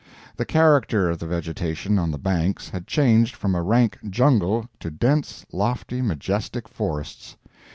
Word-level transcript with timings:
The 0.35 0.45
character 0.45 1.11
of 1.11 1.19
the 1.19 1.27
vegetation 1.27 1.99
on 1.99 2.09
the 2.09 2.17
banks 2.17 2.69
had 2.69 2.87
changed 2.87 3.35
from 3.35 3.53
a 3.53 3.61
rank 3.61 3.99
jungle 4.09 4.67
to 4.79 4.89
dense, 4.89 5.45
lofty, 5.51 6.01
majestic 6.01 6.67
forests. 6.67 7.37